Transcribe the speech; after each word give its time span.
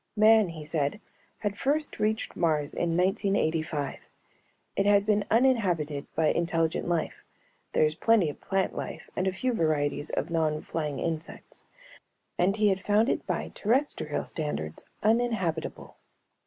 Man, 0.17 0.49
he 0.49 0.65
said, 0.65 0.99
had 1.37 1.59
first 1.59 1.99
reached 1.99 2.35
Mars 2.35 2.73
in 2.73 2.97
1985. 2.97 3.99
It 4.75 4.87
had 4.87 5.05
been 5.05 5.25
uninhabited 5.29 6.07
by 6.15 6.29
intelligent 6.29 6.89
life 6.89 7.23
(there 7.73 7.85
is 7.85 7.93
plenty 7.93 8.27
of 8.27 8.41
plant 8.41 8.75
life 8.75 9.11
and 9.15 9.27
a 9.27 9.31
few 9.31 9.53
varieties 9.53 10.09
of 10.09 10.31
non 10.31 10.63
flying 10.63 10.97
insects) 10.97 11.65
and 12.39 12.57
he 12.57 12.69
had 12.69 12.79
found 12.79 13.09
it 13.09 13.27
by 13.27 13.49
terrestrial 13.53 14.25
standards 14.25 14.85
uninhabitable. 15.03 15.95